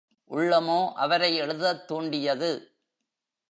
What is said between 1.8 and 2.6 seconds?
தூண்டியது.